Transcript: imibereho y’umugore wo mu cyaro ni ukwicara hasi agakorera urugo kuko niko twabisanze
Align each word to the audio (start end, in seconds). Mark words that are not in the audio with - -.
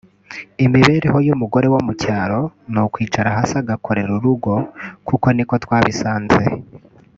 imibereho 0.65 1.17
y’umugore 1.27 1.67
wo 1.73 1.79
mu 1.85 1.93
cyaro 2.01 2.39
ni 2.71 2.79
ukwicara 2.87 3.29
hasi 3.37 3.53
agakorera 3.63 4.11
urugo 4.17 4.53
kuko 5.07 5.27
niko 5.33 5.55
twabisanze 5.63 6.41